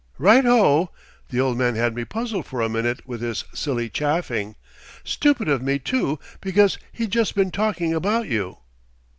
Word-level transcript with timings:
"Right 0.17 0.43
O! 0.47 0.89
The 1.29 1.39
old 1.39 1.59
man 1.59 1.75
had 1.75 1.93
me 1.93 2.05
puzzled 2.05 2.47
for 2.47 2.59
a 2.59 2.67
minute 2.67 3.05
with 3.07 3.21
his 3.21 3.43
silly 3.53 3.87
chaffing. 3.87 4.55
Stupid 5.03 5.47
of 5.47 5.61
me, 5.61 5.77
too, 5.77 6.17
because 6.41 6.79
we'd 6.97 7.11
just 7.11 7.35
been 7.35 7.51
talking 7.51 7.93
about 7.93 8.27
you." 8.27 8.57